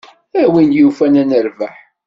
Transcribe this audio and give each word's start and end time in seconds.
A 0.41 0.43
win 0.51 0.69
yufan 0.77 1.19
ad 1.21 1.27
nerbeḥ. 1.29 1.75